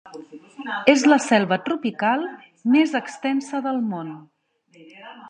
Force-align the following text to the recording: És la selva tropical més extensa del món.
És 0.93 1.03
la 1.11 1.19
selva 1.25 1.59
tropical 1.67 2.25
més 2.77 2.97
extensa 3.01 3.63
del 3.69 3.81
món. 3.93 4.11